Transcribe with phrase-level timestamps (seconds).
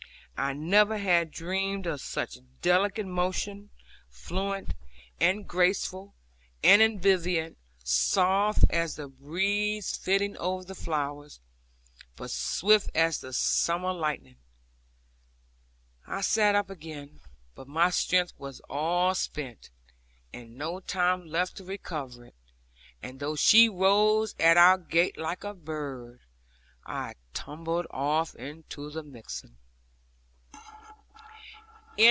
[0.37, 3.69] I never had dreamed of such delicate motion,
[4.09, 4.73] fluent,
[5.19, 6.15] and graceful,
[6.63, 11.41] and ambient, soft as the breeze flitting over the flowers,
[12.15, 14.37] but swift as the summer lightning.
[16.07, 17.19] I sat up again,
[17.53, 19.69] but my strength was all spent,
[20.33, 22.35] and no time left to recover it,
[23.03, 26.21] and though she rose at our gate like a bird,
[26.83, 29.57] I tumbled off into the mixen.